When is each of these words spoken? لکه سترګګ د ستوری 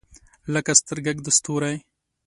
لکه 0.53 0.71
سترګګ 0.81 1.17
د 1.23 1.27
ستوری 1.37 1.75